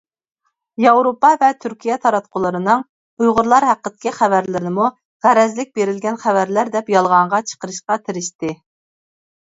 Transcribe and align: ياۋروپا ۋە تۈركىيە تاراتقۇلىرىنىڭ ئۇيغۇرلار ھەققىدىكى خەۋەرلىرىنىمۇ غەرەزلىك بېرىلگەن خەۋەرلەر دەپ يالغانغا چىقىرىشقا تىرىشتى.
ياۋروپا 0.85 1.29
ۋە 1.43 1.49
تۈركىيە 1.65 1.97
تاراتقۇلىرىنىڭ 2.05 2.81
ئۇيغۇرلار 3.25 3.69
ھەققىدىكى 3.73 4.15
خەۋەرلىرىنىمۇ 4.17 4.89
غەرەزلىك 5.29 5.73
بېرىلگەن 5.79 6.21
خەۋەرلەر 6.27 6.77
دەپ 6.79 6.93
يالغانغا 6.99 7.47
چىقىرىشقا 7.53 8.05
تىرىشتى. 8.09 8.61